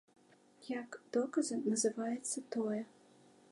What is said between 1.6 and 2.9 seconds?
называецца тое.